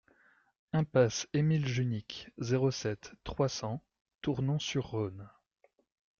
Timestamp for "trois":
3.23-3.49